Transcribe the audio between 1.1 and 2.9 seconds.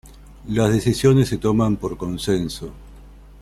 se toman por consenso.